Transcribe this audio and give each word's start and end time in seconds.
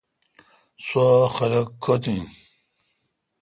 سوا 0.85 1.09
خلق 1.35 1.67
کوتھ 1.83 2.07
این۔ 2.11 2.25